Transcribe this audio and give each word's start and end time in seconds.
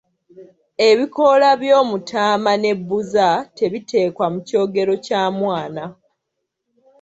Ebikoola 0.89 1.49
by'omutaama 1.61 2.51
ne 2.57 2.71
bbuza 2.79 3.27
tebiteekwa 3.57 4.25
mu 4.33 4.39
kyogero 4.47 4.93
kya 5.05 5.21
mwana. 5.37 5.83